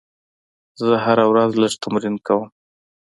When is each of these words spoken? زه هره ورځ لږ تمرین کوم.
زه 0.81 0.87
هره 1.05 1.25
ورځ 1.31 1.51
لږ 1.61 1.73
تمرین 1.83 2.15
کوم. 2.25 2.47